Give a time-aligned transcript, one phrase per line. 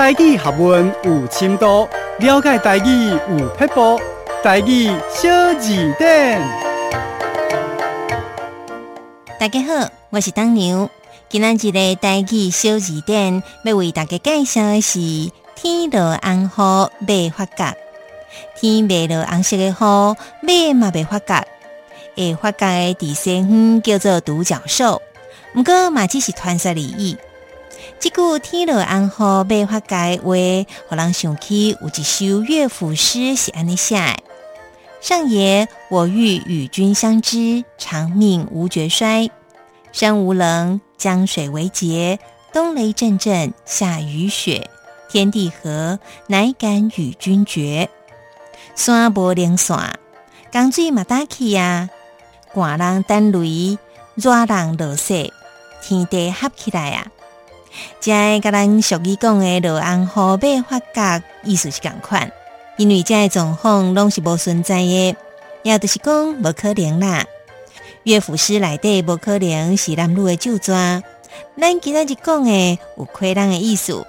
[0.00, 1.86] 台语学问有深度，
[2.20, 3.08] 了解台语
[3.38, 4.00] 有撇步，
[4.42, 5.28] 台语小
[5.60, 6.40] 字典。
[9.38, 10.88] 大家好，我是当牛。
[11.28, 14.98] 今仔日的台语小字典要为大家介绍的是
[15.54, 17.76] 天落红雨袂发觉。
[18.58, 21.46] 天未落红色的雨，马嘛袂发觉。
[22.16, 25.02] 会发觉的地生园叫做独角兽，
[25.52, 27.18] 不过嘛只是传说而已。
[28.00, 30.34] 这句天落红雨袂发觉的话，
[30.88, 34.22] 让人想起有一首乐府诗是安尼写的：
[35.02, 39.30] 上爷，我欲与君相知，长命无绝衰。
[39.92, 42.18] 山无棱，江水为竭，
[42.54, 44.70] 冬雷阵阵，夏雨雪，
[45.10, 47.90] 天地合，乃敢与君绝。
[48.74, 49.76] 山无棱线，
[50.50, 51.90] 江水嘛打起呀，
[52.54, 53.76] 寒人等雷，
[54.14, 55.30] 热人落雪，
[55.82, 57.06] 天地合起来呀。
[58.00, 62.30] 这个跟咱俗语讲的“落红雨袂发觉”意思是同款，
[62.76, 65.16] 因为这个状况拢是无存在的，
[65.62, 67.24] 也就是讲无可能啦。
[68.02, 74.06] 乐府诗内底无可能是男女的旧作，咱今仔日讲的有亏人的意思。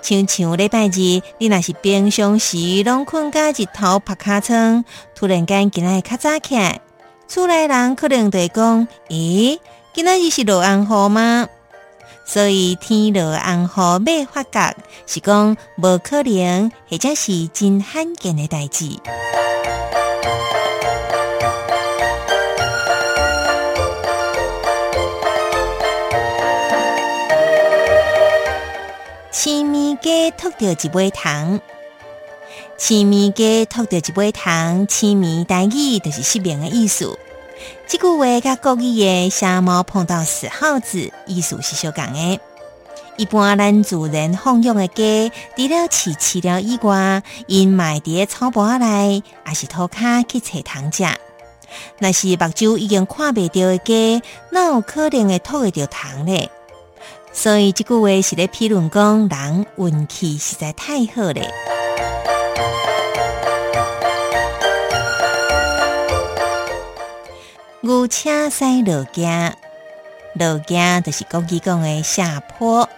[0.00, 6.80] 像像礼拜日，你若是平常时拢困甲日头拍尻川，突然间今仔日较早起来，
[7.28, 9.60] 厝内人可能会讲：“诶，
[9.94, 11.48] 今仔日是落红雨吗？”
[12.24, 13.36] 所以天落
[13.68, 14.74] 红雨袂发觉，
[15.06, 18.88] 是讲无可能，或者是真罕见的代志。
[29.30, 31.60] 青米鸡吐到一尾糖，
[32.78, 37.18] 青米鸡吐到一尾糖，青米台语就是失明的意思。
[37.86, 42.40] 这句话甲国语的“瞎猫碰到死耗子”意思是相共的。
[43.18, 51.04] 一般咱自然放养的鸡，除了饲饲料以外，因埋伫草坡内，也是涂骹去找糖食。
[51.98, 56.48] 若是目睭已经看袂着的鸡，哪有可能会吐得到糖呢？
[57.34, 61.81] 所以这句话是咧批论讲人运气实在太好了。
[67.84, 69.56] 牛车驶落架，
[70.34, 72.88] 落架就是国语讲的下坡。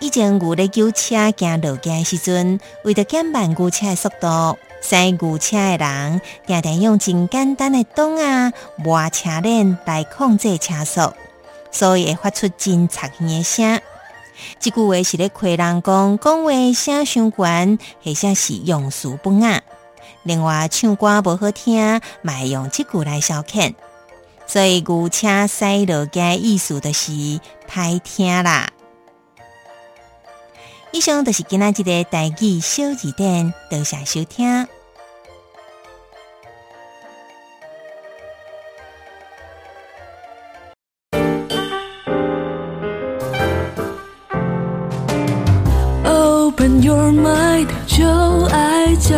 [0.00, 11.14] 以前牛咧救车行落架的时阵，为了减慢牛车的速度，驶牛车的人常常用真简单的档啊、磨车轮来控制车速，
[11.70, 13.80] 所以会发出真插耳的声。
[14.60, 19.62] 这句话是咧亏人讲，讲话声伤悬，或者是用词不雅。
[20.22, 23.74] 另外，唱歌不好听，卖用这句来消遣，
[24.46, 27.12] 所以牛车驶落架意思就是
[27.68, 28.70] 歹听啦。
[30.90, 34.66] 以上就是今仔日的台语小字典，多谢收听。
[46.04, 48.04] Open your mind，就
[48.46, 49.17] 爱教育